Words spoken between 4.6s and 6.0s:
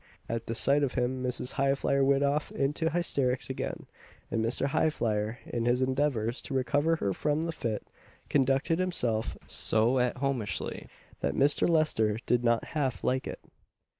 Highflyer, in his